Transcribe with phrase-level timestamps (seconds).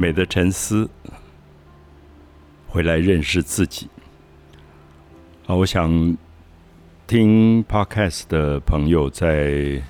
[0.00, 0.88] 美的沉思，
[2.66, 3.86] 回来认识自己。
[5.46, 6.16] 啊，我想
[7.06, 9.82] 听 Podcast 的朋友在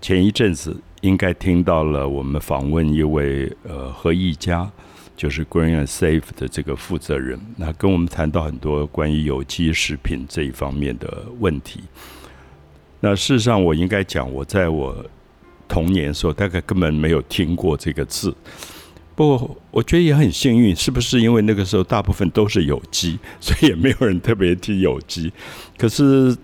[0.00, 4.70] 前一阵子应该听到了我们访问一位呃何一家，
[5.16, 11.80] 就是 Green and Safe 的这个负责人，那跟我们谈到很多关于有机食品这一方面的问题。
[13.00, 15.04] 那事实上，我应该讲，我在我
[15.68, 18.34] 童年的时候，大概根本没有听过这个字。
[19.14, 21.20] 不过，我觉得也很幸运，是不是？
[21.20, 25.32] 因为那个时候大部分都是有机， 所以也没有人特别提有机。
[25.76, 26.36] 可是，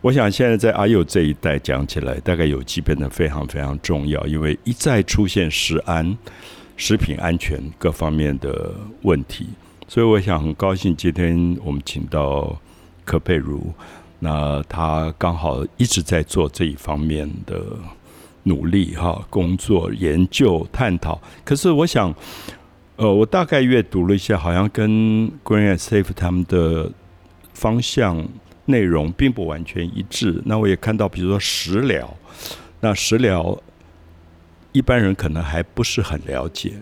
[0.00, 6.16] 我想现在在阿佑这一代讲起来，大概有机变得非常非常重要，因为一再出现食安、
[6.78, 9.48] 食品安全各方面的问题。
[9.86, 12.58] 所以，我想很高兴今天我们请到
[13.04, 13.70] 柯佩如，
[14.18, 17.62] 那他刚好一直在做这一方面的。
[18.44, 21.20] 努力哈，工作、研究、探讨。
[21.44, 22.14] 可是我想，
[22.96, 24.90] 呃，我大概阅读了一下，好像跟
[25.44, 26.90] Green and Safe 他们的
[27.52, 28.26] 方向
[28.66, 30.42] 内容并不完全一致。
[30.44, 32.16] 那我也看到，比如说食疗，
[32.80, 33.60] 那食疗
[34.72, 36.72] 一般人可能还不是很了解。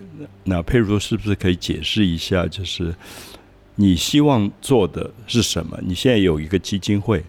[0.43, 2.93] 那佩如是不是可以解释一下，就是
[3.75, 5.77] 你希望做的是什么？
[5.81, 7.23] 你现在有一个基金会，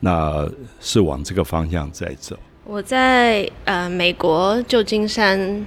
[0.00, 0.48] 那
[0.80, 2.38] 是往这个方向在走。
[2.68, 5.64] 我在呃美国旧金山，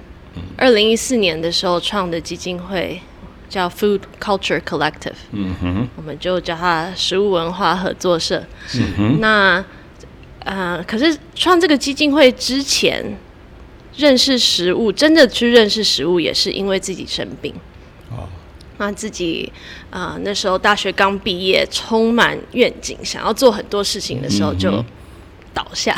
[0.57, 2.99] 二零一四年的时候创的基金会
[3.47, 8.43] 叫 Food Culture Collective，嗯哼，我们就叫它食物文化合作社。
[8.75, 9.63] 嗯哼，那
[10.39, 13.17] 呃，可是创这个基金会之前，
[13.95, 17.55] 认识食物，真的去认识食物，也是因为自己生病。
[18.11, 18.27] 哦，
[18.77, 19.49] 那自己
[19.89, 24.83] 啊那时候大学刚毕业，充满愿景，想要做很多事情的时候，就
[25.53, 25.95] 倒下。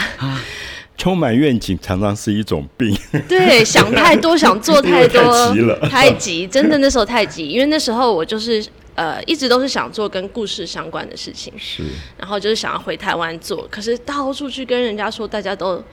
[1.02, 2.96] 充满愿景常常是一种病。
[3.28, 5.20] 对，想太多，想做太多，
[5.50, 7.48] 太急了，太急，真的那时候太急。
[7.48, 8.64] 因为那时候我就是
[8.94, 11.84] 呃，一直都是想做跟故事相关的事情，是。
[12.20, 15.84] 然后就是想要回台湾做，可是到处去跟人家说，大家都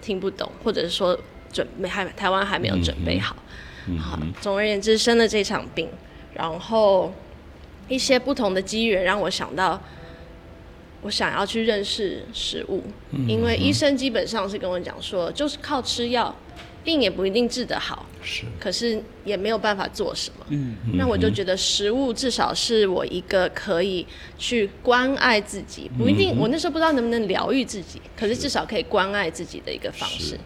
[0.00, 1.18] 听不懂，或者是说
[1.52, 3.34] 准备还台湾还没有准备好。
[3.98, 5.88] 好，总而言之，生了这场病，
[6.34, 7.12] 然后
[7.88, 9.82] 一些不同的机缘让我想到。
[11.02, 12.82] 我想要去认识食物，
[13.28, 16.34] 因为医生基本上是跟我讲说，就是靠吃药，
[16.84, 18.06] 病也不一定治得好。
[18.22, 20.46] 是，可是也没有办法做什么。
[20.50, 24.06] 嗯，那我就觉得食物至少是我一个可以
[24.38, 26.38] 去关爱自己，不一定。
[26.38, 30.38] 我那时候不知道能不能疗愈自己，可是至少可以关爱自己的一个方式。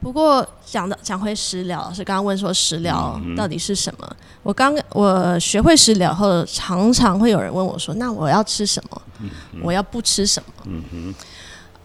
[0.00, 4.16] 不过讲到讲回食疗，老师刚刚问说食疗到底是什么？
[4.42, 9.02] 我刚我学会食疗后，常常会有人问我说：“那我要吃什么？
[9.62, 11.14] 我要不吃什么？”嗯。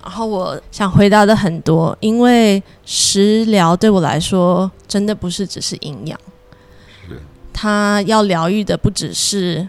[0.01, 6.17] 然后我想回答的很多，因为食疗对我来说真的不是只是营养，
[7.09, 7.19] 是
[7.51, 9.67] 它要疗愈的不只是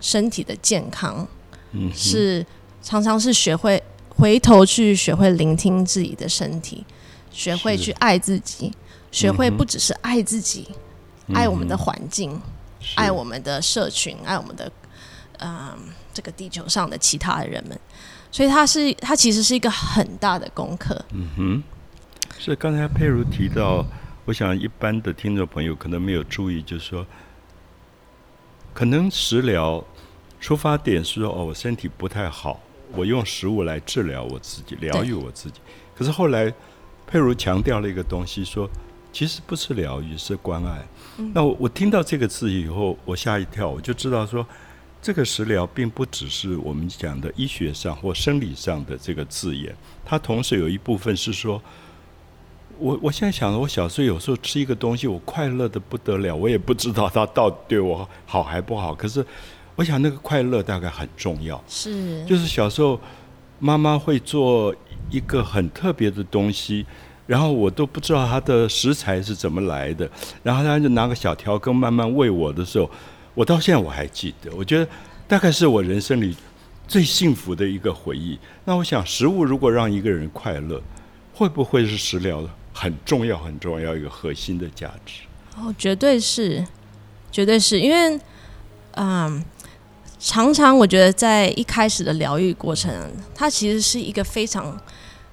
[0.00, 1.26] 身体的健康，
[1.72, 2.44] 嗯，是
[2.82, 6.84] 常常是学会回头去学会聆听自己的身体。
[7.30, 8.72] 学会去爱自己，
[9.10, 10.68] 学会不只是爱自己，
[11.34, 12.40] 爱我们的环境，
[12.94, 14.70] 爱我们的社群，爱我们的
[15.38, 15.76] 嗯
[16.12, 17.78] 这个地球上的其他的人们。
[18.30, 21.02] 所以它是它其实是一个很大的功课。
[21.12, 21.62] 嗯哼，
[22.38, 23.86] 是刚才佩如提到，
[24.26, 27.06] 我想一般的听众朋友可能没有注意，就是说，
[28.74, 29.82] 可能食疗
[30.40, 32.60] 出发点是说哦，我身体不太好，
[32.92, 35.60] 我用食物来治疗我自己，疗愈我自己。
[35.96, 36.52] 可是后来。
[37.10, 38.68] 佩如强调了一个东西，说
[39.10, 40.86] 其实不是疗愈，是关爱。
[41.32, 44.46] 那我我听到这个字以后，我吓一跳，我就知道说，
[45.00, 49.74] 这个食疗并不只是我们讲的医学上或生理上的这个字眼，
[50.04, 51.60] 它同时有一部分是说，
[52.78, 58.94] 我我现在想，我小时候有时候吃一个东西，我快乐的不得了，我也不知道它到底对我好还不好。
[58.94, 59.24] 可是
[59.76, 63.00] 我想那个快乐大概很重要，是就是小时候
[63.58, 64.74] 妈妈会做。
[65.10, 66.84] 一个很特别的东西，
[67.26, 70.10] 然后我都不知道它的食材是怎么来的，
[70.42, 72.90] 然后他就拿个小调羹慢慢喂我的时候，
[73.34, 74.88] 我到现在我还记得，我觉得
[75.26, 76.36] 大概是我人生里
[76.86, 78.38] 最幸福的一个回忆。
[78.64, 80.82] 那我想，食物如果让一个人快乐，
[81.32, 85.22] 会不会是食疗很重要、很重要一个核心的价值？
[85.56, 86.66] 哦，绝对是，
[87.30, 88.20] 绝对是因为，
[88.92, 89.44] 嗯。
[90.18, 92.92] 常常我觉得在一开始的疗愈过程，
[93.34, 94.66] 它其实是一个非常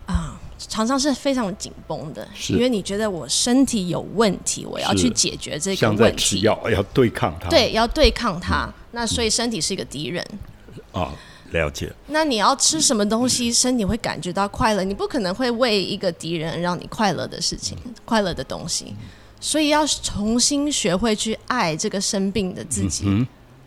[0.05, 8.71] 啊，常常是非常紧绷的，因为你觉得我身体有问题，我要去解决这个问题，吃药要对抗它，对，要对抗它。
[8.91, 10.25] 那所以身体是一个敌人
[10.91, 11.11] 啊，
[11.51, 11.91] 了解。
[12.07, 14.83] 那你要吃什么东西，身体会感觉到快乐？
[14.83, 18.95] 你不可能会为一个敌人让你快乐的事情、快乐的东西。
[19.41, 23.05] 所以要重新学会去爱这个生病的自己，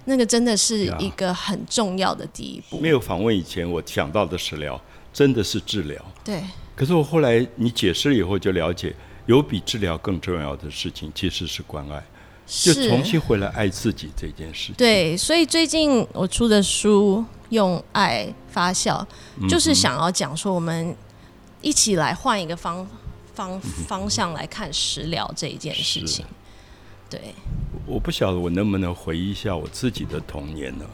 [0.09, 2.81] 那个真的是一个很重要的第一步。
[2.81, 4.81] 没有访问以前，我想到的食疗
[5.13, 6.03] 真的是治疗。
[6.25, 6.43] 对。
[6.75, 8.95] 可是我后来你解释了以后，就了解
[9.27, 12.03] 有比治疗更重要的事情，其实是关爱，
[12.47, 14.77] 就重新回来爱自己这件事情。
[14.77, 17.19] 对，所以最近我出的书
[17.51, 19.05] 《用爱发酵》，
[19.49, 20.97] 就是想要讲说，我们
[21.61, 22.89] 一起来换一个方
[23.35, 26.25] 方方向来看食疗这一件事情。
[27.11, 27.35] 对，
[27.89, 30.85] 我不晓得我能不能回忆一下我自己的童年呢？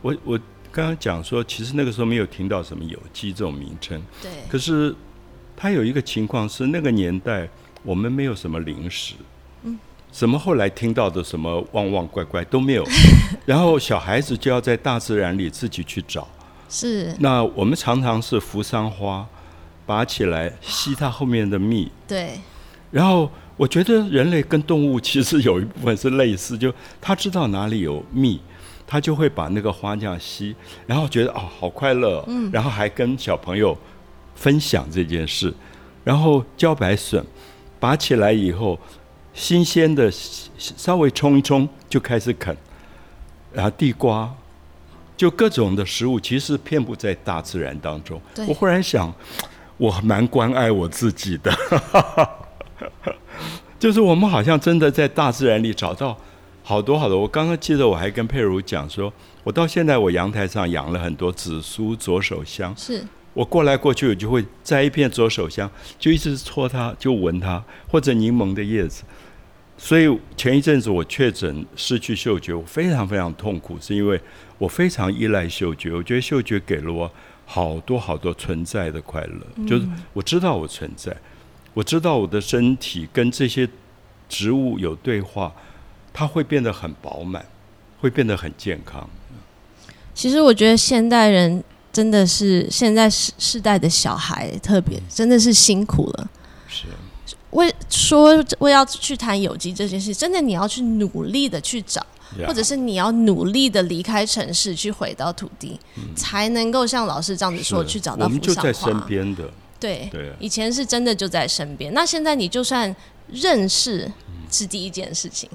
[0.00, 0.38] 我我
[0.70, 4.00] 刚刚讲说，其实那个时候没有听到什么有机这种名称。
[4.22, 4.94] 对，可是。
[5.60, 7.48] 它有一个情况是，那个年代
[7.82, 9.14] 我们没有什么零食，
[9.64, 9.76] 嗯，
[10.12, 12.86] 什么后来听到的什么旺旺怪怪都没有，
[13.44, 16.28] 然后小孩子就要在大自然里自己去找，
[16.68, 17.12] 是。
[17.18, 19.26] 那我们常常是扶桑花，
[19.84, 22.38] 拔起来吸它后面的蜜，对。
[22.92, 23.28] 然后
[23.58, 28.40] 我觉得人类跟动物其实有一部分是类似，就他知道哪里有蜜，
[28.86, 30.56] 他就会把那个花这样吸，
[30.86, 33.76] 然后觉得哦好快乐，嗯，然后还跟小朋友。
[34.40, 35.52] 分享这件事，
[36.04, 37.26] 然后茭白笋
[37.80, 38.78] 拔起来以后，
[39.34, 40.08] 新鲜的
[40.56, 42.56] 稍微冲一冲就开始啃，
[43.52, 44.32] 然后地瓜，
[45.16, 48.20] 就各种的食物，其实遍布在大自然当中。
[48.46, 49.12] 我忽然想，
[49.76, 51.52] 我蛮关爱我自己的，
[53.78, 56.16] 就是我们好像真的在大自然里找到
[56.62, 57.20] 好多好多。
[57.20, 59.12] 我刚刚记得我还跟佩如讲说，
[59.44, 62.74] 我到现在我阳台上养了很多紫苏左手香。
[62.76, 63.04] 是。
[63.34, 69.04] 我过来过去，我就会摘一片左手香，就一直搓它，就闻它，或者柠檬的叶子。
[69.76, 74.20] 所以前一阵子我确诊失去嗅觉，我非常非常痛苦，是因为
[74.58, 75.92] 我非常依赖嗅觉。
[75.92, 77.08] 我觉得嗅觉给了我
[77.46, 81.16] 好多好多存在的快乐，就是我知道我存在，
[81.74, 83.68] 我知道我的身体跟这些
[84.28, 85.52] 植物有对话，
[86.12, 87.46] 它会变得很饱满，
[88.00, 89.08] 会变得很健康。
[90.14, 91.64] 其实我觉得现代人。
[91.90, 96.30] 真的是现在世世代的小孩特别真的是辛苦了。
[96.68, 96.84] 是
[97.50, 102.06] 为说为要去谈有机这件事，真的你要去努力的去找，
[102.46, 105.80] 或者是你要努力的离开城市去回到土地，
[106.14, 108.26] 才能够像老师这样子说去找到。
[108.26, 109.50] 我们就在身边的。
[109.78, 111.92] 对对，以前是真的就在身边。
[111.94, 112.94] 那现在你就算
[113.28, 114.10] 认识
[114.50, 115.48] 是第一件事情，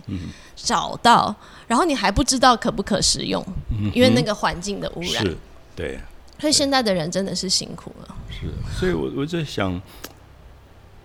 [0.55, 1.35] 找到，
[1.67, 3.43] 然后你还不知道可不可食用，
[3.93, 5.25] 因为那个环境的污染。
[5.25, 5.37] 是，
[5.75, 5.99] 对。
[6.39, 8.15] 所以现在的人真的是辛苦了。
[8.29, 8.47] 是，
[8.77, 9.81] 所以我我在想，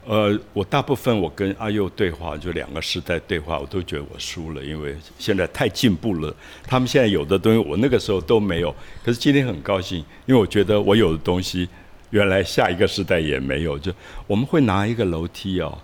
[0.04, 6.34] 呃，我大部分我跟阿佑对话，就两个时代对话，我都觉得我输了，因为现在太进步了。
[6.66, 8.74] 他们现在有的东西，我那个时候都没有。
[9.04, 11.68] 可是今天很高兴，因为我觉得我有的东西，
[12.10, 13.78] 原来下一个时代也没有。
[13.78, 13.92] 就
[14.26, 15.78] 我们会拿一个楼梯哦，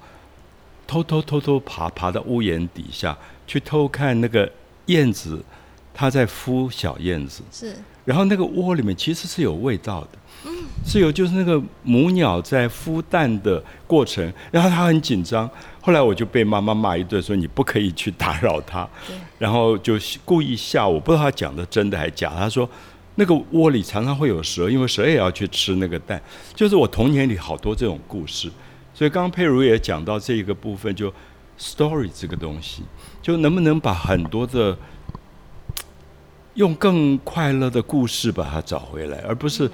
[0.87, 3.17] 偷偷偷偷爬爬到屋檐底下
[3.47, 4.51] 去偷看那个
[4.87, 5.43] 燕子，
[5.93, 7.43] 它在孵小燕子。
[7.51, 7.75] 是。
[8.05, 10.51] 然后那个窝里面其实是有味道的，
[10.85, 15.49] 是有就是那个母鸟在孵蛋的过程，然后它很紧张，
[15.81, 18.87] 后来我就被妈妈骂一顿，说你不可以去打扰它，
[19.39, 22.31] 然后就故意吓我，不知道他讲的真的还假。
[22.37, 22.69] 他说
[23.17, 26.21] 那个窝里常常会有蛇，因为蛇也要去吃那个蛋。
[26.55, 28.51] 就是我童年里好多这种故事，
[28.93, 31.13] 所以刚刚佩如也讲到这一个部分，就
[31.59, 32.83] story 这个东西，
[33.23, 34.77] 就能不能把很多的。
[36.55, 39.69] 用更快乐的故事把它找回来，而不是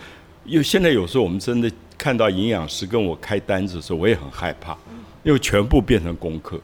[0.44, 4.74] 有现在有时候我们真的看到营养师跟我开单子的时候，我也很害怕，
[5.22, 6.58] 因为全部变成功课，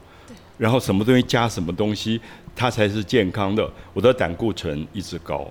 [0.56, 2.18] 然后什么东西加什么东西，
[2.54, 3.71] 它才是健康的。
[3.92, 5.47] 我的胆固醇一直高，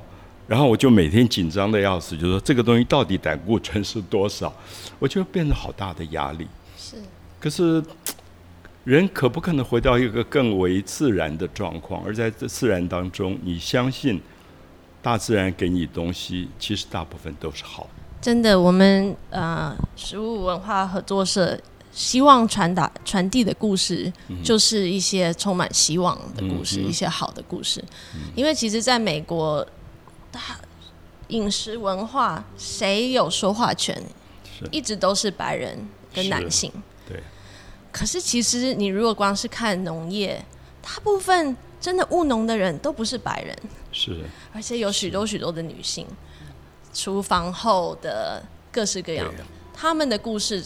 [0.48, 4.54] 然后我就每天紧张的要死，就说这个东西到底胆固醇是多少，
[5.00, 6.48] 我就变得好大的压力。
[6.78, 6.98] 是，
[7.40, 7.84] 可是
[8.84, 12.04] 人可不可能回到一个更为自然的状况？
[12.06, 14.22] 而在这自然当中，你相信？
[15.02, 17.88] 大自然给你东西，其实大部分都是好。
[18.20, 21.56] 真的，我们呃，食物文化合作社
[21.92, 24.12] 希望传达传递的故事，
[24.44, 27.84] 就是一些充满希望的故事，一些好的故事。
[28.36, 29.64] 因为其实，在美国，
[31.30, 34.02] 饮食文化谁有说话权，
[34.72, 36.72] 一直都是白人跟男性。
[37.08, 37.22] 对。
[37.92, 40.44] 可是，其实你如果光是看农业，
[40.82, 43.58] 大部分真的务农的人都不是白人。
[43.92, 44.24] 是，
[44.54, 46.06] 而且有许多许多的女性，
[46.94, 50.62] 厨房后的各式各样的，他们的故事，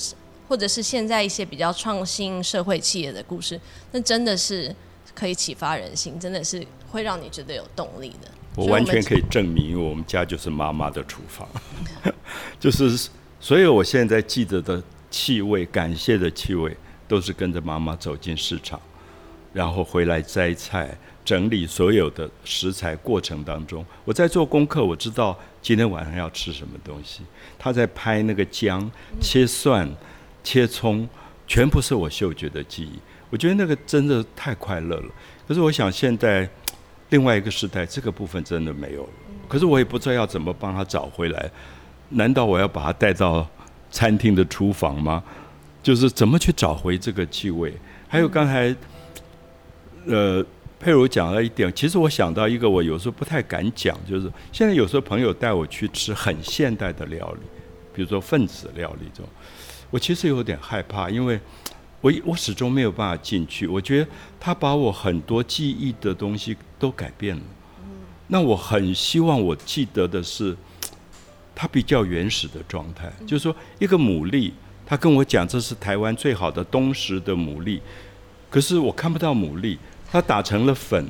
[0.48, 3.62] 或者是现在一些比较创新社会企业的故事，
[3.92, 4.76] 那真的是
[5.14, 8.28] 可以启发人心，真的是会让你觉得有动力的。
[8.56, 11.48] 我完全可以证明，我们家就是妈妈的厨房，
[12.60, 16.76] 就是所有我现在记得的气味、感谢的气味，
[17.08, 18.80] 都是跟着妈妈走进市场。
[19.52, 27.24] 然后回来摘菜，整理所有的食材过程当中，我在做功课，我知道今天晚上要吃什么东西。
[27.58, 28.90] 他在拍那个姜、
[29.20, 29.90] 切蒜、
[30.44, 31.10] 切葱，
[31.48, 33.00] 全部是我嗅觉的记忆。
[33.32, 35.10] 我觉得那个真的太快乐了。
[35.48, 36.48] 可是我想现在
[37.10, 39.10] 另外一个时代，这个部分真的没有了。
[39.48, 41.50] 可是我也不知道要怎么帮他找回来。
[42.10, 43.48] 难道我要把他带到
[43.92, 45.24] 餐厅的厨房吗？
[45.82, 47.74] 就是怎么去找回这个气味？
[48.08, 48.76] 还有刚才，
[50.06, 50.44] 呃，
[50.80, 57.42] 佩如讲了一点，其实我想到一个，我有时候不太敢讲，就是现在有时候朋友带我去吃很现代的料理，
[57.94, 59.30] 比如说分子料理这种，
[59.90, 61.40] 我其实有点害怕，因为
[62.02, 63.68] 我我始终没有办法进去。
[63.68, 64.08] 我觉得
[64.40, 67.42] 他把我很多记忆的东西都改变了。
[68.28, 70.56] 那我很希望我记得的是，
[71.56, 74.52] 他比较原始的状态，就是说一个牡蛎。
[74.86, 77.80] 他跟我讲，这是台湾最好的东石的牡蛎，
[78.50, 79.78] 可是我看不到牡蛎，
[80.12, 81.06] 他打成了粉，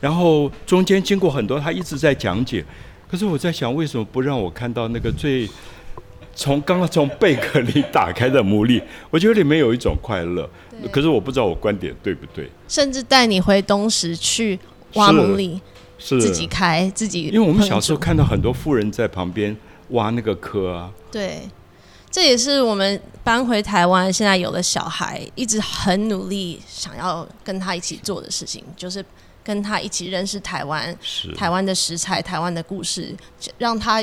[0.00, 2.64] 然后中间经过很多，他一直在讲解，
[3.08, 5.50] 可是我在想，为什么不让我看到那个最
[6.34, 8.82] 从刚刚从贝壳里打开的牡蛎？
[9.10, 10.48] 我觉得里面有一种快乐，
[10.90, 12.50] 可是我不知道我观点对不对。
[12.68, 14.58] 甚至带你回东石去
[14.94, 15.60] 挖牡蛎，
[15.98, 19.56] 是自己开自己，因为我们小时候看到很多富人在旁边
[19.90, 21.40] 挖那个壳啊，对。
[22.10, 29.04] 这也是我们搬回台湾，现在有了小孩，一直很努力想要跟他一起做的事情，就是
[29.42, 30.96] 跟他一起认识台湾，
[31.36, 33.12] 台湾的食材、台湾的故事，
[33.58, 34.00] 让他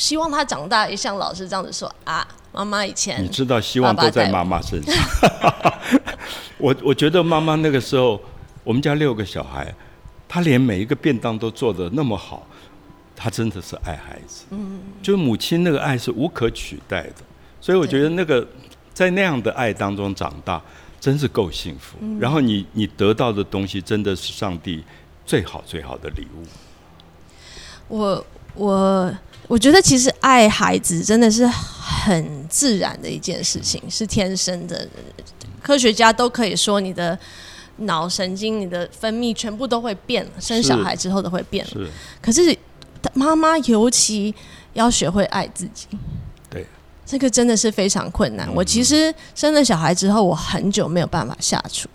[0.00, 4.94] 希望他长大也像老师这样子说啊，妈妈以前你知道，希望都在妈妈身上。
[6.56, 8.18] 我我觉得妈妈那个时候，
[8.64, 9.74] 我们家六个小孩，
[10.26, 12.46] 她连每一个便当都做的那么好。
[13.14, 17.16] 她真的是爱孩子，嗯，就母亲那个爱是无可取代的，
[17.60, 18.48] 所以我觉得那个
[18.94, 20.62] 在那样的爱当中长大，
[20.98, 21.98] 真是够幸福。
[22.18, 24.82] 然后你你得到的东西真的是上帝
[25.26, 26.46] 最好最好的礼物。
[27.88, 29.14] 我我
[29.50, 34.86] 我觉得其实爱孩子真的是很自然的一件事情，是天生的。
[35.60, 37.18] 科学家都可以说，你的
[37.78, 41.88] 脑神经、你的分泌全部都会变了，生小孩之后都会变了。
[42.22, 42.56] 可是。
[43.14, 44.32] 妈妈尤其
[44.74, 45.86] 要学会爱自己，
[46.50, 46.66] 对，
[47.06, 48.46] 这个真的是非常困难。
[48.54, 51.88] 我其实生了小孩之后，我很久没有办法下厨。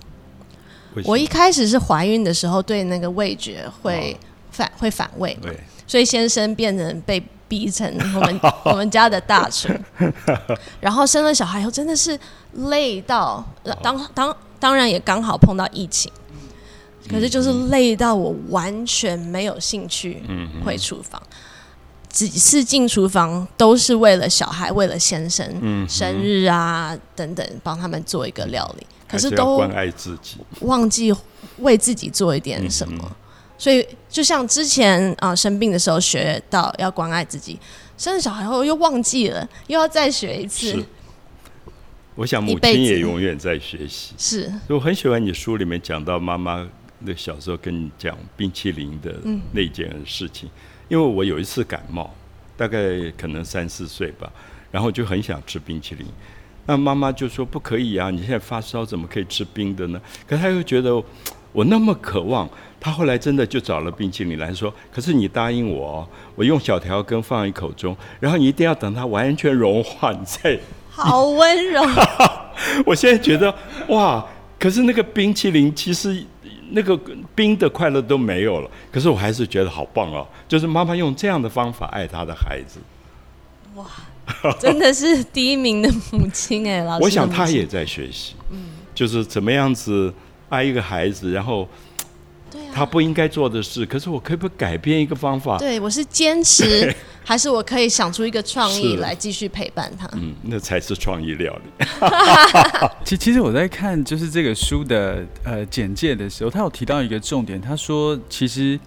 [1.03, 4.17] 我一开始是怀孕的时候，对那个味觉会
[4.49, 9.69] 反会反胃，对，所以先生变成被逼成我们 我们家的大厨。
[10.79, 12.17] 然后生了小孩以后，真的是
[12.53, 13.43] 累到
[13.81, 16.11] 当当当然也刚好碰到疫情。
[17.07, 20.23] 可是就是累到我完全没有兴趣
[20.65, 21.21] 回厨房，
[22.09, 28.87] 几次进厨房都是为了小孩，为了先生生日啊等等，帮他们做一个料理。
[29.07, 31.13] 可是都关爱自己，忘记
[31.59, 33.15] 为自己做一点什么。
[33.57, 37.59] 所以就像之前啊生病的时候学到要关爱自己，
[37.97, 40.83] 生了小孩后又忘记了，又要再学一次。
[42.15, 44.13] 我想母亲也永远在学习。
[44.17, 46.67] 是，我很喜欢你书里面讲到妈妈。
[46.99, 49.13] 那小时候跟你讲冰淇淋的
[49.51, 50.49] 那件事情，
[50.87, 52.09] 因为我有一次感冒，
[52.55, 52.79] 大概
[53.17, 54.31] 可能三四岁吧，
[54.71, 56.07] 然后就很想吃冰淇淋，
[56.65, 60.01] 那妈妈就说不可以啊，你现在发烧怎么可以吃冰的呢？
[60.25, 60.95] 可她又觉得
[61.51, 62.49] 我那么渴望，
[62.85, 71.81] 他后来真的就找了冰淇淋来说，可是你答应我，我用小条根放一口中，然后你一定要等它完全融化，你再 好温柔。
[72.85, 73.51] 我现在觉得
[73.87, 74.23] 哇，
[74.59, 76.23] 可是那个冰淇淋其实。
[76.71, 76.99] 那个
[77.35, 80.27] 冰的快乐都没有了，可是我还是觉得好棒哦！
[80.47, 82.79] 就是妈妈用这样的方法爱她的孩子，
[83.75, 83.85] 哇，
[84.59, 87.03] 真的是第一名的母亲哎，老师。
[87.03, 88.57] 我想她也在学习，嗯，
[88.95, 90.11] 就是怎么样子
[90.49, 91.67] 爱一个孩子，然后。
[92.73, 95.57] 他不应该做的事，可是我可不可以改变一个方法？
[95.57, 96.93] 对我是坚持，
[97.23, 100.09] 还是我可以想出一个创意来继续陪伴他？
[100.13, 101.85] 嗯，那才是创意料理。
[103.05, 108.79] 其其实我在看就是这个书的呃简介的时候，他有提到一个重点，他说其实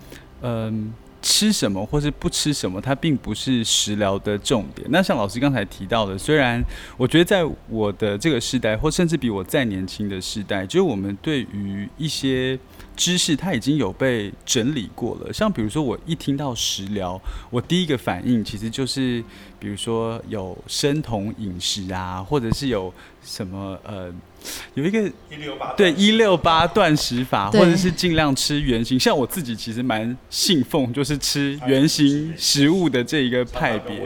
[0.43, 0.93] 嗯。
[1.21, 4.87] 吃什么或是不吃什么，它并不是食疗的重点。
[4.89, 6.63] 那像老师刚才提到的，虽然
[6.97, 12.57] 我觉得在我的这个时代，或甚至比我再年轻的时代，就是我们对于一些
[12.99, 15.33] 知识，它已经有被整理过了。
[15.33, 19.23] 像比如说，我一听到食疗，我第一个反应其实就是，
[19.61, 22.93] 比如说有生酮饮食啊，或者是有
[23.25, 24.13] 什么呃。
[24.75, 28.99] 有一个一六八对一六八断食法，或者是尽量吃原形。
[28.99, 34.01] 像我自己其实蛮信奉，就是吃原形食物的这一个派别。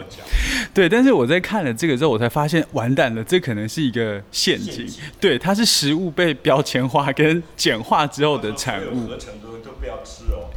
[0.73, 4.89] 对，但是我在看了这个之后，我才发现完蛋了，这可能是一个陷阱。
[5.21, 9.07] 对，它是食物被标签化跟简化之后的产物。
[9.07, 10.51] 合成都都不要吃 哦，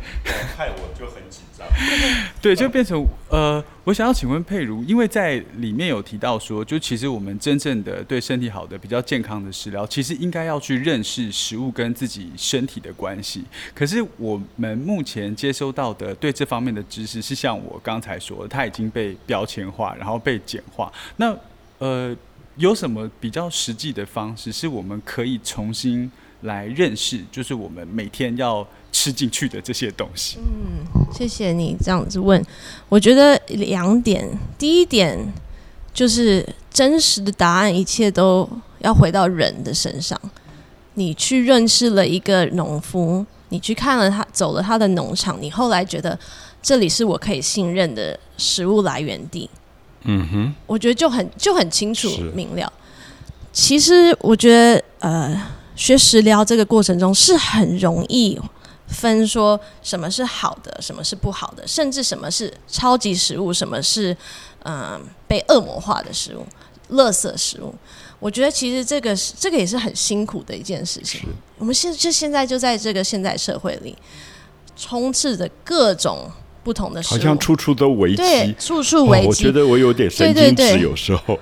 [0.55, 1.67] 害我就很紧张。
[2.41, 13.43] 对，就变成呃，我想要请问佩如，因为在里面有提到说，就其实我们真正的对身体好的、比较健康的食疗，其实应该要去认识食物跟自己身体的关系。
[13.73, 20.91] 可是我们目前接收到的对这方面的知识，是像我刚才说的，它已经被标签化，然后被简化。
[21.17, 21.35] 那
[21.79, 22.15] 呃，
[22.57, 26.09] 有什么比较实际的方式，是我们可以重新
[26.41, 30.37] 来认识，就是我们每天要吃进去的这些东西？
[30.39, 32.43] 嗯，谢谢你这样子问。
[32.89, 34.27] 我觉得两点，
[34.57, 35.17] 第一点
[35.93, 38.47] 就是真实的答案，一切都
[38.79, 40.19] 要回到人的身上。
[40.95, 46.17] 你去认识了一个农夫，你去看了他走了他的农场，你后来觉得
[46.61, 49.49] 这里是我可以信任的食物来源地。
[50.03, 52.71] 嗯哼，我觉得就很就很清楚明了。
[53.51, 55.41] 其实我觉得，呃，
[55.75, 58.39] 学食疗这个过程中是很容易
[58.87, 64.15] 分说什么是好的，什么是不好的，甚至什么是超级食物，什么是
[64.63, 66.45] 嗯、呃被恶魔化的食物、
[66.95, 67.73] 垃圾食物。
[68.19, 71.21] 我觉得其实这个是这个也是很辛苦的一件事情。
[71.57, 73.95] 我们现就现在就在这个现代社会里，
[74.77, 76.31] 充斥着各种
[76.63, 78.55] 不同的食物，好像处处都危对机。
[78.57, 79.25] 处处危机。
[79.25, 81.37] 哦我觉得我有点神经质，有时候。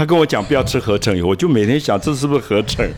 [0.00, 2.90] 他跟我讲不要吃合成以后，我就每天想这是不是合成？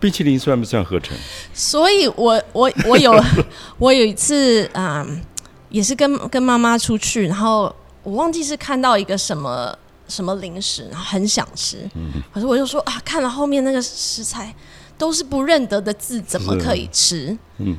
[0.00, 1.14] 冰淇淋算不算合成？
[1.52, 3.12] 所以我我我有
[3.76, 5.20] 我有一次啊、嗯
[5.68, 9.76] 也是跟跟妈妈出去，然后我忘记是看到一个什么
[10.08, 11.86] 什么零食，然后很想吃，
[12.32, 14.54] 可是我就说啊，看了后面那个食材
[14.96, 17.36] 都是不认得的字，怎么可以吃？
[17.58, 17.76] 嗯，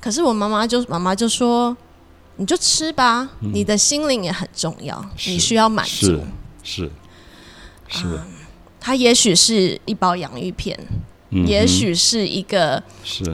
[0.00, 1.76] 可是我妈妈就妈妈就说，
[2.34, 6.06] 你就吃吧，你的心灵也很重要，你需要满足
[6.64, 6.80] 是。
[6.80, 6.90] 是
[7.88, 8.20] 是，
[8.78, 10.78] 它也许是一包洋芋片，
[11.30, 13.24] 嗯也许是一个是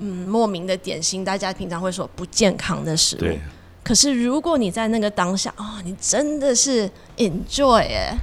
[0.00, 3.20] 嗯莫名的点心，大家平常会说不健康的食物。
[3.20, 3.40] 对，
[3.84, 8.16] 可是如果你在那个当下，哦，你真的是 enjoy 哎，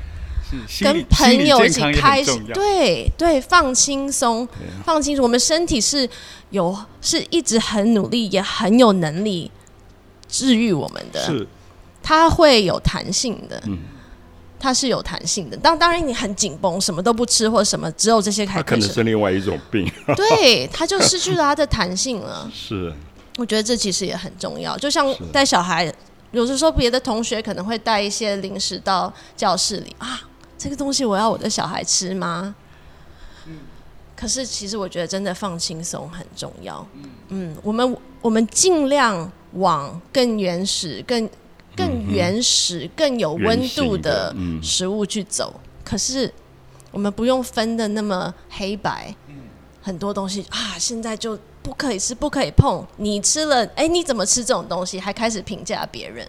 [0.82, 5.24] 跟朋友一起开心对对，放轻松，啊放轻松。
[5.24, 6.08] 我们身体是
[6.52, 9.52] 有是一直很努力，也很有能力
[10.28, 11.48] 治愈我们的，是
[12.02, 13.62] 它会有弹性的。
[13.66, 13.80] 嗯
[14.66, 19.88] 它是有弹性的，当当然你很紧绷，什么都不吃或什么，只有这些它开可能是另外一种病。
[20.16, 22.50] 对，它就失去了它的弹性了。
[22.52, 22.92] 是
[23.38, 25.94] 我觉得这其实也很重要，就像带小孩，
[26.32, 30.20] 有的时候别的同学可能会带一些零食到教室里啊，
[30.58, 32.56] 这个东西我要我的小孩吃吗？
[34.16, 36.84] 可是其实我觉得真的放轻松很重要。
[37.28, 41.30] 嗯，我们我们尽量往更原始、更
[41.76, 45.60] 更原始、更有温度的嗯食物去走。
[45.84, 46.32] 可是
[46.92, 49.14] 我们不用分的那么黑白，
[49.82, 52.86] 很多东西啊，现在就不可以吃，不可以碰。
[52.98, 55.00] 你吃了，哎，你怎么吃这种东西？
[55.00, 56.28] 还开始评价别人，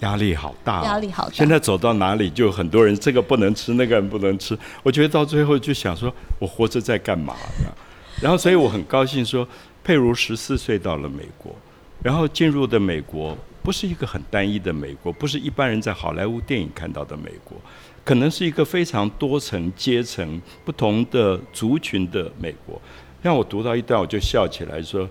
[0.00, 1.34] 压力好大哦，压力好大。
[1.34, 4.56] 现在走到哪里，就很多人这个不能吃，那个人不能吃。
[4.82, 7.70] 我觉得到最后就想说，我活着在干嘛呢？
[8.20, 9.46] 然后，所以我很高兴说，
[9.84, 11.54] 佩如十四岁到了美国，
[12.02, 13.36] 然后进入的美国
[13.68, 17.54] 不是一个很单一的美国，不是一般人在好莱坞电影看到的美国，
[18.02, 22.80] 可能是一个非常多层阶层、不同的族群的美国。
[23.20, 25.06] 让我读到一段，我就笑起来说：“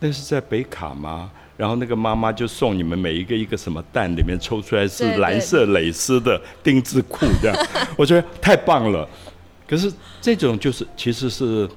[0.00, 7.56] 那是在北卡吗？”然后那个妈妈就送你们每一个一个什么蛋，里面抽出来是蓝色蕾丝的丁字裤，这样，
[7.96, 9.08] 我觉得太棒了。
[9.64, 11.70] 可是这种就是其实是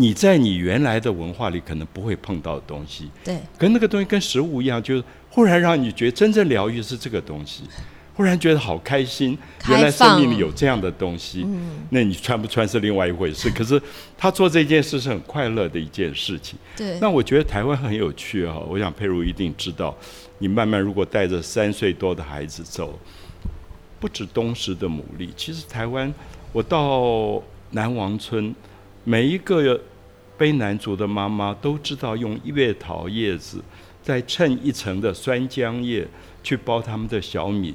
[0.00, 7.64] 你在你原来的文化里可能不会碰到的东西，对，跟那个东西跟食物一样，就是忽然让你觉得真正疗愈是这个东西，
[8.14, 11.44] 忽然觉得好开心，开原来生命里有这样的东西。
[11.90, 13.80] 那你穿不穿是另外一回事， 可是
[14.16, 16.56] 他做这件事是很快乐的一件事情。
[16.76, 19.92] 对，那我觉得台湾很有趣哈、我想佩如一定知道，
[20.38, 22.96] 你慢慢如果带着三岁多的孩子走，
[23.98, 26.14] 不止东石的牡蛎，其实台湾，
[26.52, 28.54] 我到南王村，
[29.08, 29.80] 每一个
[30.38, 33.64] 卑南族的妈妈都知道用月桃叶子，
[34.02, 36.06] 再衬一层的酸浆叶
[36.42, 37.74] 去包他们的小米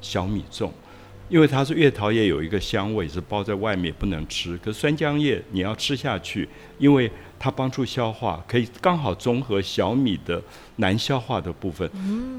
[0.00, 0.70] 小米粽。
[1.28, 4.56] 因为它是月桃叶有一个香味，是包在外面不能吃。
[4.58, 10.40] 可酸浆叶你要吃下去，因为它帮助消化，可以刚好综合小米的
[10.76, 11.90] 难消化的部分。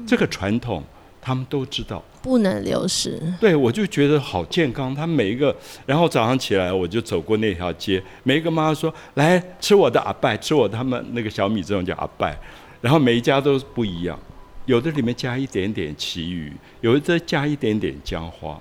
[0.06, 0.82] 这个传统
[1.22, 2.04] 他们都知道。
[2.20, 3.20] 不能流失。
[3.40, 4.94] 对，我就觉得好健康。
[4.94, 5.56] 他每一个，
[5.86, 12.38] 然后早上起来我就走过那条街，每一个妈妈说：“来吃我的阿拜，吃我他们那个小米这种叫阿拜。”
[12.80, 14.18] 然后每一家都不一样。
[14.66, 18.60] 有的里面加一点点奇鱼，有的再加一点点姜花。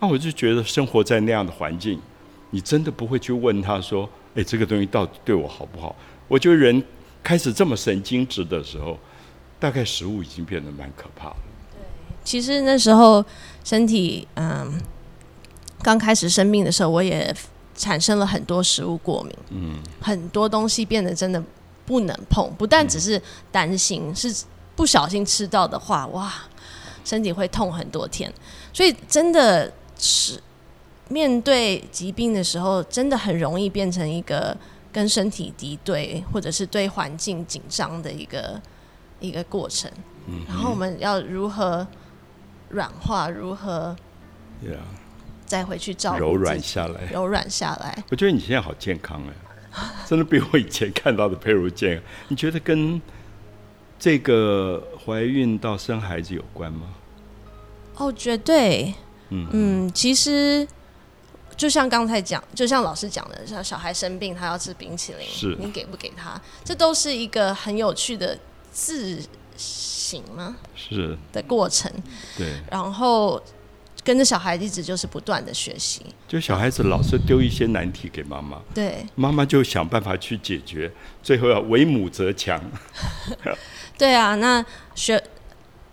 [0.00, 2.00] 那我就觉得生活在那样的环境，
[2.50, 5.94] 你真的不会去问他说：“哎，这个东西到底对我好不好？”
[6.26, 6.82] 我觉得人
[7.22, 8.98] 开始这么神经质的时候，
[9.60, 11.36] 大概食物已经变得蛮可怕的。
[12.24, 13.24] 对，其实那时候
[13.62, 14.80] 身体嗯
[15.82, 17.34] 刚开始生病的时候，我也
[17.76, 21.42] 产生了很多食物过敏，嗯，很多东西变得真的
[21.86, 22.52] 不能碰。
[22.58, 23.20] 不但只是
[23.52, 26.32] 担心，是不小心吃到的话，哇，
[27.04, 28.32] 身体会痛很多天。
[28.72, 29.72] 所以真的。
[29.96, 30.42] 是
[31.08, 34.54] 面对疾病的时候，真的很容易变成一个
[34.92, 38.60] 跟身体敌对，或者是对环境紧张的一个
[39.20, 39.88] 一个过程。
[40.26, 41.86] 嗯然后我们要如何
[42.74, 43.30] 软化？
[43.30, 43.96] 如何
[45.46, 47.00] 再回去照顾柔软下来？
[47.12, 48.04] 柔软下来。
[48.10, 52.02] 我觉得你现在好健康哎， 真的比我以前看到的佩如健。
[52.28, 53.00] 你觉得跟
[53.98, 56.88] 这个怀孕到生孩子有关吗？
[57.96, 58.92] 哦，绝对。
[59.30, 60.66] 嗯，其实
[61.56, 66.40] 就像刚才讲，就像老师讲的，像小孩生病，他要吃冰淇淋，是，你给不给他？
[66.64, 68.38] 这都是一个很有趣的
[68.70, 69.20] 自
[70.14, 70.56] 省吗？
[70.76, 71.90] 是的过程。
[72.36, 73.42] 对，然后
[74.02, 76.04] 跟着小孩一直就是不断的学习。
[76.28, 82.60] 就小孩子老是丢一些难题给妈妈，对，妈妈就想办法去解决，最后要为母则强。
[83.98, 85.22] 对啊，那学，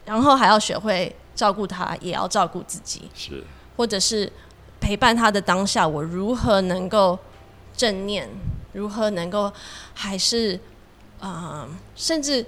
[0.06, 1.16] 然后还要学会。
[1.34, 3.44] 照顾他，也要照顾自己，是，
[3.76, 4.32] 或者是
[4.80, 7.18] 陪伴他的当下，我如何能够
[7.76, 8.30] 正念？
[8.74, 9.52] 如何能够
[9.96, 10.60] 还是
[11.20, 12.46] 啊，甚至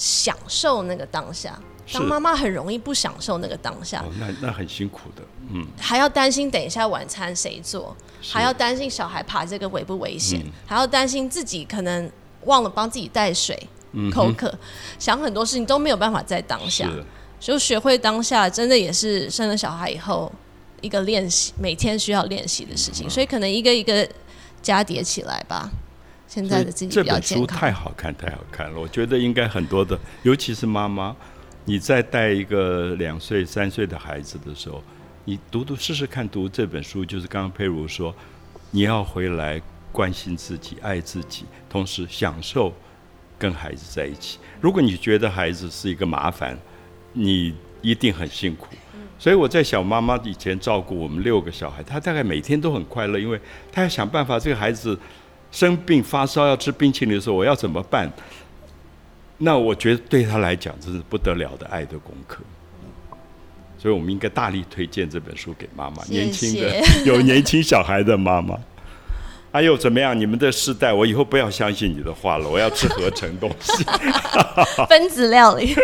[0.00, 1.60] 享受那个当下？
[1.92, 12.08] 当妈妈很容易不享受那个当下，那那很辛苦的，嗯，还要担心等一下晚餐谁做，还要担心小孩爬这个危不危险，还要担心自己可能
[12.44, 13.58] 忘了帮自己带水，
[14.12, 14.56] 口渴，
[15.00, 16.88] 想很多事情都没有办法在当下。
[17.40, 20.30] 就学会当下，真的也是生了小孩以后
[20.82, 23.10] 一个练习，每天需要练习的事情。
[23.10, 24.08] 所以可能一个一个
[24.62, 25.68] 加叠起来吧。
[26.30, 28.78] 现在的自己这本书太好看，太好看了。
[28.78, 31.14] 我觉得应该很多的，尤其是妈妈，
[31.64, 34.80] 你在带一个两岁、三岁的孩子的时候，
[35.24, 38.14] 你读读试试看，读这本书，就是刚刚佩如说，
[38.70, 42.72] 你要回来关心自己、爱自己，同时享受
[43.36, 44.38] 跟孩子在一起。
[44.60, 46.56] 如果你觉得孩子是一个麻烦，
[47.12, 48.68] 你一定很辛苦，
[49.18, 53.40] 所以我在想，妈妈以前照顾我们六个小孩，她大概每天都很快乐，因为
[53.72, 54.96] 她要想办法，这个孩子
[55.50, 58.10] 生病发烧要吃冰淇淋的时候，我要怎么办？
[59.38, 62.42] 那我觉得对他来讲，这是不得了的爱的功课。
[63.78, 66.70] 所以我们应该大力推荐这本书给妈妈，年轻的
[67.06, 68.58] 有年轻小孩的妈妈。
[69.52, 70.16] 哎呦，怎么样？
[70.16, 72.46] 你们的世代，我以后不要相信你的话了。
[72.48, 73.82] 我要吃合成东西，
[74.88, 75.74] 分子料理。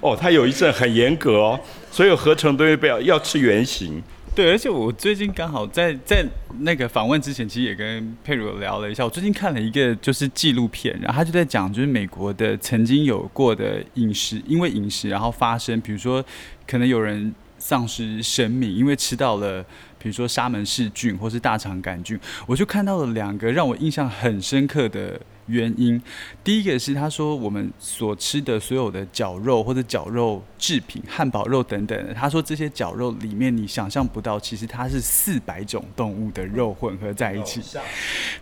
[0.00, 4.02] 哦，他有一阵很严格哦，所有合成东西不要，要吃原形。
[4.34, 6.26] 对，而且我最近刚好在在
[6.60, 9.04] 那个访问之前，其实也跟佩如聊了一下。
[9.04, 16.24] 我最近看了一个就是纪录片，然后他就在讲，就是美国的曾经有过的饮食，因为饮食然后发生，比如说
[16.66, 19.64] 可能有人丧失生命，因为吃到了。
[20.02, 26.00] 比如说沙门氏菌或是大肠杆菌，我就看到了两个让我印象很深刻的原因。
[26.44, 37.60] 第一个是他说我们所吃的所有的绞肉或者绞肉制品、汉堡肉等等，他说这些绞肉里面你想象不到，其实它是四百种动物的肉混合在一起。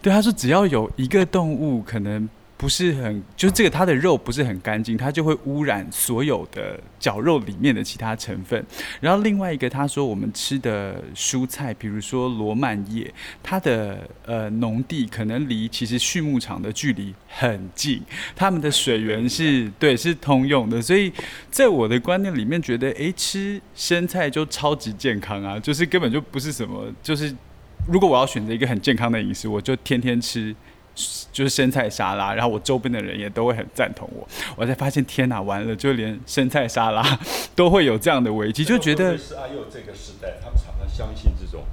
[0.03, 2.29] 对，他说只要有一个动物可能。
[2.61, 8.63] 不是很，就是这个它的肉不是很干净，它就会污染所有的绞肉里面的其他成分。
[9.01, 13.11] 然后另外一个，他说我们吃的蔬菜，比如说罗曼叶，
[13.43, 18.03] 它的呃农地可能离其实畜牧场的距离很近，
[18.37, 21.11] 他们的水源是对是通用的，所以
[21.51, 27.35] 在我的观念里面觉得，哎，吃生菜就超级健康啊，就是根本就不是什么，就是
[27.89, 30.55] 如果我要选择一个很健康的饮食，我就天天吃。
[31.33, 34.27] 就是生菜沙拉，然后我周边的人也都会很赞同我。
[34.57, 37.19] 我才发现，天哪，完了，就连生菜沙拉
[37.55, 41.65] 都会有这样的危机，就觉得是阿佑这个时代，他们常常相信这种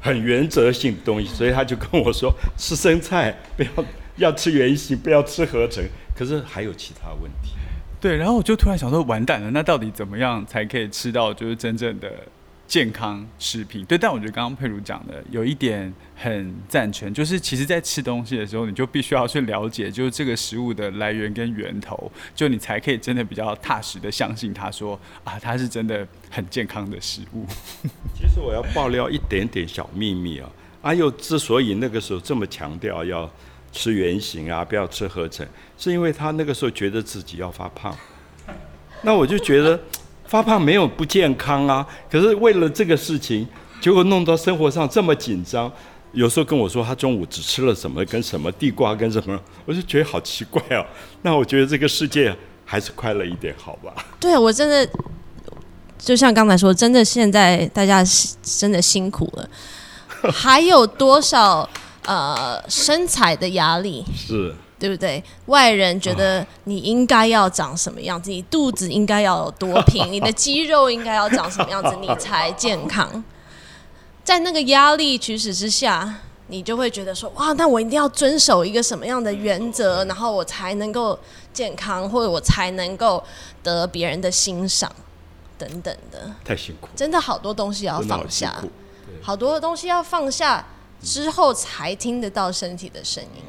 [0.00, 3.70] 很原则性的东西，所以他就跟我说：吃生菜不要
[4.16, 5.84] 要吃原形，不要吃合成。
[6.16, 7.54] 可是还有其他问题。
[8.00, 12.10] 对，然后我就突然想说，完蛋了，那到底怎么样才可以吃到就是真正的？
[12.70, 27.44] 健康食品，对，但我觉得刚刚佩如讲的有一点很赞成，就是其实，在吃东西的时候，你就必须要去了解，就是这个食物的来源跟源头，就你才可以真的比较踏实的相信他说啊，它是真的很健康的食物。
[28.14, 30.48] 其实我要爆料一点点小秘密啊，
[30.82, 33.28] 阿佑之所以那个时候这么强调要
[33.72, 35.44] 吃原形啊，不要吃合成，
[35.76, 37.92] 是因为他那个时候觉得自己要发胖。
[39.02, 39.80] 那我就觉得
[40.30, 43.44] 发胖没有不健康啊，可是为了这个事情，
[43.80, 45.70] 结果弄到生活上这么紧张。
[46.12, 50.86] 有时候跟我说他中午只吃了什么跟什么地瓜跟什么，我就觉得好奇怪哦。
[51.22, 52.32] 那我觉得这个世界
[52.64, 53.92] 还是快乐一点好吧？
[54.20, 54.88] 对我真的
[55.98, 58.04] 就像刚才说，真的现在大家
[58.40, 59.50] 真的辛苦了，
[60.32, 61.68] 还有多少
[62.06, 64.04] 呃身材的压力？
[64.14, 64.54] 是。
[64.80, 65.22] 对不对？
[65.46, 73.22] 外人觉得你应该要长什么样子，你肚子应该要有多平， 你的肌肉应该要长什么样子，你才健康。
[74.24, 81.18] 在那个压力驱使之下，你就会觉得说：哇，那我一定要遵守一个什么样的原则，然后我才能够
[81.52, 83.22] 健康，或者我才能够
[83.62, 84.90] 得别人的欣赏
[85.58, 86.32] 等等的。
[86.42, 88.64] 太辛苦，真的好多东西要放下，
[89.20, 90.64] 好多东西要放下
[91.02, 93.42] 之后，才听得到身体的声音。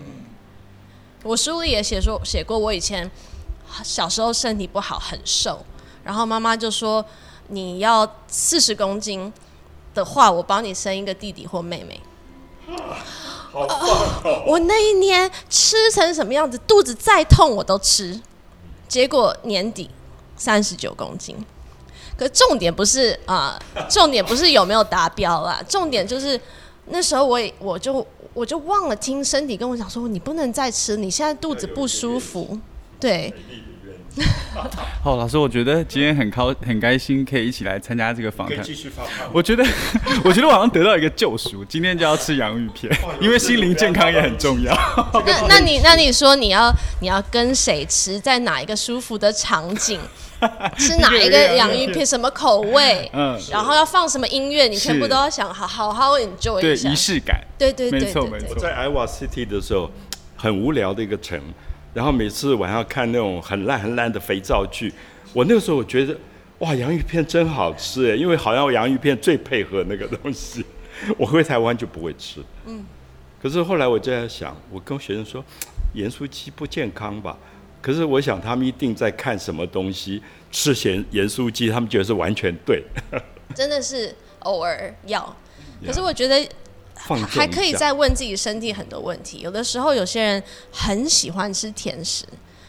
[1.24, 3.10] 我书里也写说写过，我以前
[3.84, 5.64] 小时候身体不好，很瘦，
[6.04, 7.06] 然后妈妈就说
[7.50, 9.32] 你要四十公斤
[9.94, 12.02] 的话，我帮你生一个弟弟或妹妹。
[13.52, 14.44] 好棒！
[14.48, 18.20] 我那一年吃成什么样子，肚子再痛我都吃，
[18.88, 19.90] 结果年底
[20.38, 21.36] 三十九公斤。
[22.18, 26.40] 可重点不是啊，重点不是有没有达标啦，重点就是
[26.92, 28.06] 那时候我也我就。
[28.34, 32.58] 我就忘了听身体跟我讲说，你不能再吃，你现在肚子不舒服。
[32.98, 33.34] 对。
[35.04, 38.64] 好，老师，我觉得今天很高很开心，可以一起来参加这个访谈。
[38.64, 39.66] 继续发我觉得，
[40.24, 41.66] 我觉得我好像得到一个救赎。
[41.66, 44.74] 今天就要吃洋芋片，因为心灵健康也很重要。
[45.26, 50.00] 那那你那你说你要你要跟谁吃，在哪一个舒服的场景？
[50.78, 52.06] 吃哪一个洋芋片？
[52.06, 53.10] 什么口味？
[53.14, 54.68] 嗯，然后要放什么音乐？
[54.68, 56.84] 你全部都要想好，好好 enjoy 一下。
[56.84, 57.42] 对，仪式感。
[57.58, 58.56] 对对对，没错没错。
[58.56, 59.90] 在 Iowa City 的时候，
[60.36, 61.40] 很无聊的一个城，
[61.94, 64.94] 然后每次晚上看那种很烂很烂的肥皂剧，
[65.34, 66.18] 我那个时候我觉得，
[66.60, 70.66] 哇，洋芋片真好吃哎，因为好像洋芋片最配合那个东西。
[71.18, 72.44] 我回台湾就不会吃。
[72.66, 72.86] 嗯。
[73.42, 75.44] 可是后来我就在想，我跟学生说，
[75.94, 77.36] 盐酥鸡不健康吧？
[77.82, 82.84] 可是我想他们一定在看什么东西，吃咸盐酥鸡，他们觉得是完全对。
[83.56, 85.36] 真的是偶尔要，
[85.86, 86.48] 可是我觉得
[87.28, 89.40] 还可以再问自己身体很多问题。
[89.40, 92.24] 有的时候有些人很喜欢吃甜食，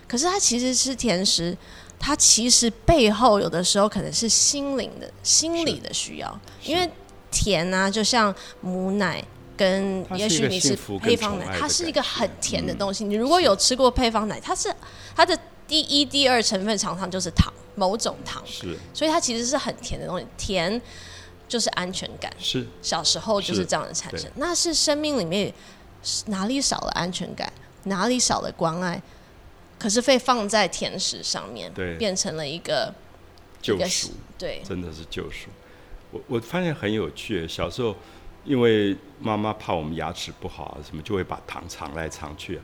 [0.09, 1.57] 可是他其实吃甜食，
[1.99, 6.89] 他其实背后有的时候可能是心灵的、心理的需要，因为
[7.31, 9.23] 甜啊，就像母奶。
[9.55, 13.05] 跟也许你是配方奶，它是一个很甜的东西。
[13.05, 14.75] 你如果有吃过配方奶，它是
[15.15, 20.27] 它的第一、第二成分常常就是糖，某种糖，是，所以它其实是很甜的东西。
[20.37, 20.81] 甜
[21.49, 24.31] 就是安全感，是小时候就是这样的产生。
[24.37, 25.53] 那是生命里面
[26.27, 27.53] 哪里少了安全感，
[27.85, 29.03] 哪里少了关爱，
[29.79, 32.93] 可是被放在甜食上面，对，变成了一个
[33.61, 35.49] 救赎，对，真的是救赎。
[36.11, 37.95] 我我发现很有趣，小时候。
[38.45, 42.59] 因为妈妈怕我们牙齿不好啊，什么就会把糖藏来藏去，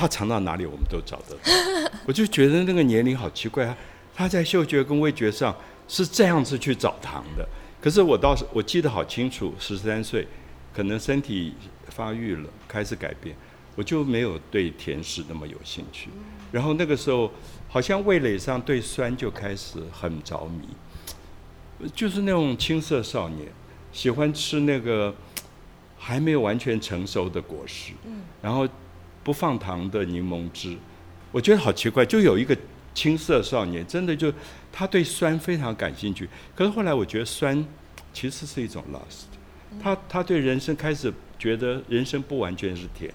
[0.00, 1.90] 她藏到哪里我们都找得到。
[2.08, 3.76] 我就觉得那个年龄好奇怪啊，
[4.14, 5.54] 他在嗅觉跟味觉上
[5.86, 7.46] 是这样子去找糖的。
[7.82, 10.26] 可是我倒是我记得好清楚，十三岁
[10.72, 11.52] 可能身体
[11.88, 13.36] 发育了，开始改变，
[13.76, 16.08] 我就没有对甜食那么有兴趣。
[16.50, 17.30] 然后那个时候
[17.68, 23.46] 好像味蕾上对酸就开始很着迷，就是那种青涩少年。
[23.92, 25.14] 喜欢吃那个
[25.98, 27.92] 还没有完全成熟的果实，
[28.40, 28.66] 然后
[29.22, 30.76] 不放糖的柠檬汁，
[31.30, 32.06] 我觉得好奇怪。
[32.06, 32.56] 就有一个
[32.94, 34.32] 青涩少年，真的就
[34.72, 36.28] 他对酸非常感兴趣。
[36.54, 37.62] 可是后来我觉得酸
[38.14, 39.26] 其实是一种 lost。
[39.82, 43.12] 他他对人生开始觉得人生不完全是甜，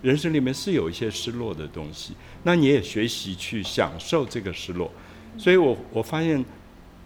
[0.00, 2.14] 人生里面是有一些失落的东西。
[2.44, 4.90] 那你也学习去享受这个失落。
[5.36, 6.42] 所以我我发现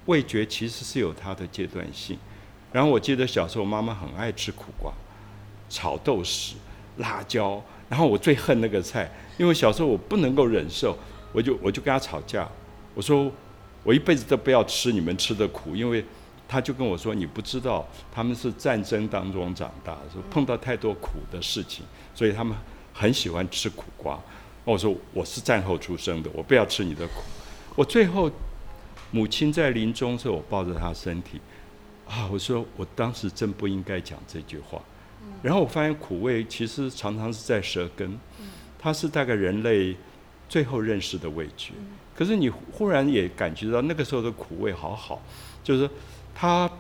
[0.07, 2.19] 味觉其实是有它的阶段性。
[2.71, 4.93] 然后我记得小时候妈妈很爱吃苦瓜、
[5.71, 6.53] 炒豆豉、
[6.99, 7.63] 辣椒。
[7.93, 10.97] 然后我最恨那个菜，因为小时候我不能够忍受，
[11.31, 12.49] 我就我就跟他吵架。
[12.95, 13.31] 我说
[13.83, 16.03] 我一辈子都不要吃你们吃的苦，因为
[16.49, 22.57] 他就跟我说你不知道他们是战争当中长大，说碰到太多苦的事情，所以他们
[22.95, 24.19] 很喜欢吃苦瓜。
[24.65, 27.21] 我说我是战后出生的，我不要吃你的苦。
[27.77, 28.31] 我最后
[29.11, 31.39] 母亲在临终时候，我抱着她身体。
[32.09, 32.29] 啊！
[32.33, 34.81] 我说我当时真不应该讲这句话。
[35.43, 38.19] 然后我发现苦味其实常常是在舌根，
[38.79, 39.97] 它是大概人类
[40.49, 41.73] 最后认识的味觉。
[42.15, 45.21] 可是你忽然也感觉到那个时候的苦味好好，
[45.65, 45.89] 就是
[46.35, 46.71] 他，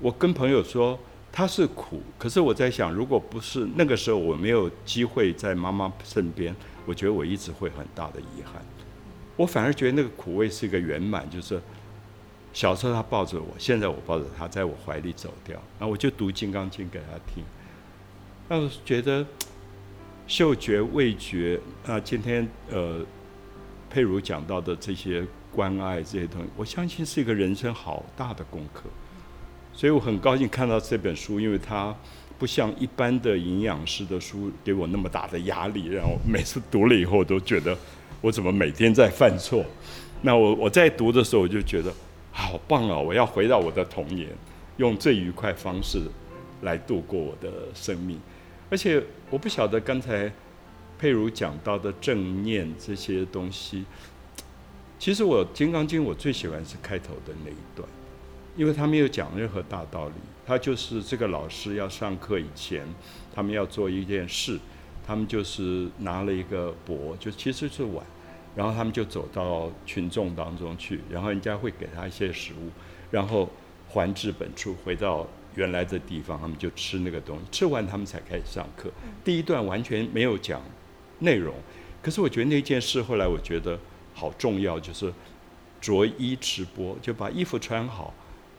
[0.00, 0.98] 我跟朋友说
[1.30, 6.54] 他是苦，可是我在想，如果不是那个时候我没有机会在妈妈身边，
[6.86, 8.62] 我觉得我一直会很大的遗憾。
[9.36, 11.60] 我反而觉得那个苦味是一个圆满，就是
[12.52, 17.44] 小时候他抱着我，现在我抱着他，在我怀里走掉，然后我就读《金刚经》给他听，
[18.48, 19.26] 那我觉得
[20.26, 23.00] 嗅觉、味觉啊，今天呃
[23.88, 28.82] 佩如讲到的这些关爱这些东西，我相信是一个人生好大的功课，
[29.72, 31.94] 所以我很高兴看到这本书，因为它
[32.38, 37.76] 不像一般的营养师的书给我那么大的压力，然后每次读了以后都觉得。
[38.20, 39.62] 我怎么每天在犯错？
[40.22, 41.92] 那我我在读的时候，我就觉得
[42.32, 42.96] 好棒啊！
[42.96, 44.26] 我要回到我的童年，
[44.78, 46.00] 用最愉快方式
[46.62, 48.18] 来度过我的生命。
[48.70, 50.32] 而且我不晓得刚才
[50.98, 53.84] 佩如讲到的正念这些东西，
[54.98, 57.88] 其实我《金刚经》我最喜欢是开头的那一段，
[58.56, 60.14] 因为他没有讲任何大道理，
[60.46, 62.86] 他就是这个老师要上课以前，
[63.34, 64.58] 他们要做一件事，
[65.06, 68.04] 他们就是拿了一个钵，就其实是碗。
[68.56, 72.70] 然后他们就走到群众当中去，然后人家会给他一些食物，
[73.10, 73.50] 然后
[73.88, 78.90] 还至本处，回到原来的地方，他们就吃那个东西，吃完他们才开始上课。
[79.24, 80.62] 第一段完全没有讲
[81.20, 81.54] 内容，
[82.02, 83.78] 可是我觉得那件事后来我觉得
[84.14, 85.12] 好重要，就是
[85.80, 88.12] 着衣吃播，就把衣服穿好，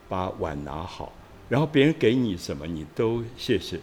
[0.08, 1.13] 把碗拿好，
[1.49, 3.79] 然后别人给你什么你都谢谢。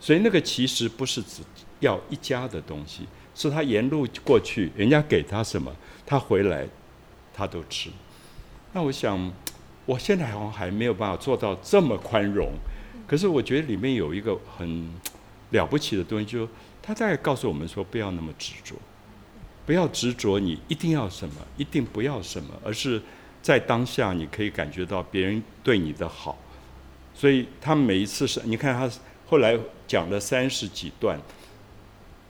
[0.00, 1.42] 所以那个其实不是只
[1.80, 3.06] 要一家的东西。
[3.34, 6.68] 是他沿路过去，人家给他什么，他回来，
[7.32, 7.88] 他都吃。
[8.74, 9.32] 那我想，
[9.86, 12.52] 我现在好像还没有办法做到这么宽容。
[13.06, 14.90] 可是我觉得里面有一个很
[15.50, 16.48] 了不起的东西，就是
[16.80, 18.74] 他大概告诉我们说，不要那么执着，
[19.66, 23.02] 不要执着你一定要什么，一定不要什么，而是
[23.42, 26.38] 在当下你可以感觉到别人对你的好。
[27.14, 28.90] 所以他每一次是，你看他
[29.26, 31.18] 后来讲了三十几段。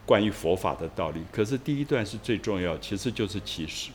[0.05, 3.93] 关于佛法的道理，可是第一段是最重要，其实就是乞食。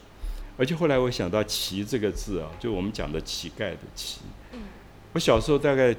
[0.58, 4.22] 而且后来我想到“乞”这个字啊，就我们讲的乞丐的“乞”。
[5.14, 5.96] 我小时候大概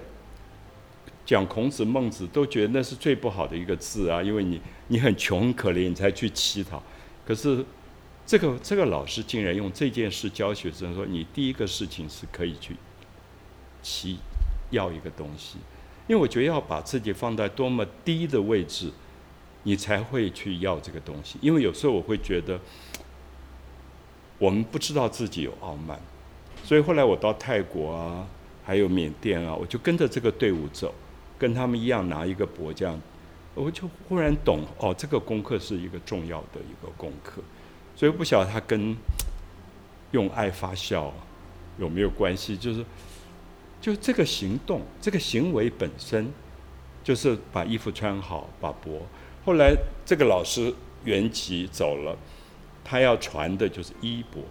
[1.25, 6.83] 讲孔子、孟子，都觉得那是最不好的一个字啊，因为你你很穷很可怜，你才去乞讨。
[7.25, 7.64] 可是
[8.27, 12.77] 这个这个老师竟然用这件事教学生说：你第一个事情是可以去
[13.83, 14.18] 乞
[14.71, 15.59] 要一个东西，
[16.07, 18.92] 因为我觉得要把自己放在多么低的位置。
[19.64, 22.59] 你才会去要这个东西，因为有时候我会觉得，
[24.38, 25.98] 我们不知道自己有傲慢，
[26.64, 28.27] 所以后来我到泰国啊，
[28.64, 30.94] 还有缅甸啊，我就跟着这个队伍走，
[31.37, 33.01] 跟他们一样拿一个钵这样，
[33.55, 37.42] 我就忽然懂哦，这个功课是一个重要的一个功课，
[37.96, 38.96] 所以不晓得他跟
[40.12, 41.12] 用爱发笑
[41.79, 42.85] 有没有关系，就是
[43.81, 46.33] 就这个行动，这个行为本身，
[47.03, 49.01] 就是把衣服穿好，把钵。
[49.44, 49.74] 后来
[50.05, 50.72] 这个老师
[51.05, 52.16] 圆寂走了，
[52.88, 54.42] 他要传的就是衣钵。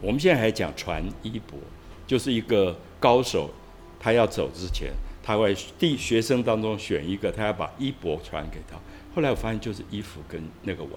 [0.00, 1.58] 我们现在还讲传衣钵，
[2.06, 3.50] 就是一个高手，
[3.98, 8.76] 他要走之前，他会第学生当中选一个，他要把衣钵传给他。
[9.14, 10.92] 后来我发现就是衣服跟那个碗，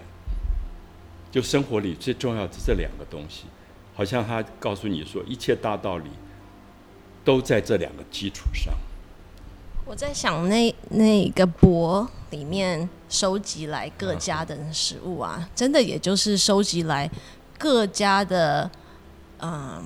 [1.32, 3.46] 就生活里最重要的这两个东西，
[3.96, 6.12] 好像他告诉你说，一切大道理
[7.26, 8.72] 都在这两个基础上。
[9.90, 17.10] 我在想，那那个钵里面收集来各家的食物啊，真的也就是收集来
[17.58, 18.70] 各家的，
[19.40, 19.82] 嗯，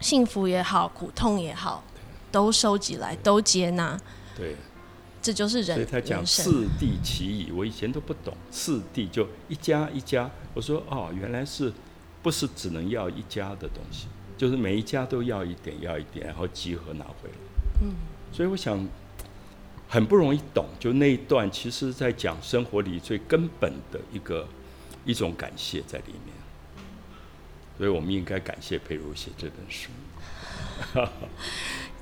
[0.00, 1.82] 幸福也好，苦痛也好，
[2.30, 3.98] 都收集来，都接纳。
[4.36, 4.54] 对，
[5.22, 5.78] 这就是人。
[5.78, 10.30] 所以他讲四地其矣，我以前都不懂，四地就一家一家。
[10.52, 11.72] 我说哦，原来是
[12.22, 17.36] 不是只能要一家的东西，就是每一家都要一点，要一点，然后集合拿回来。
[17.80, 17.94] 嗯。
[18.32, 18.86] 所以我想，
[19.88, 24.46] 很不容易懂，就那一段，其实在讲生活里最根本的一个
[25.04, 26.34] 一种感谢在里面。
[27.76, 29.90] 所以我们应该感谢佩如写这本书。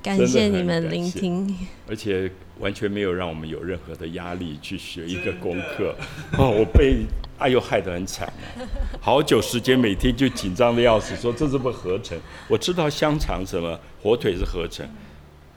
[0.01, 1.53] 感谢你们聆听，
[1.87, 5.93] 而且完全没有让我们有任何的压力去学一个功课。
[6.37, 7.05] 哦，我被
[7.37, 8.63] 阿佑害得很惨啊！
[9.01, 12.17] 好久时间，每天就紧张的要死，说这是不合成。
[12.47, 14.87] 我知道香肠什么火腿是合成。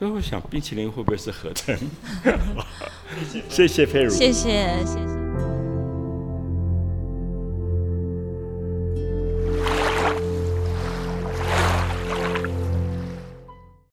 [0.03, 1.73] 所以我想，冰淇淋会不会是合成？
[3.47, 5.22] 谢谢佩如，谢谢谢谢。